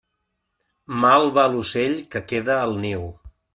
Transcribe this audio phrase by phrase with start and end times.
[1.03, 3.07] Mal va l'ocell que queda al niu.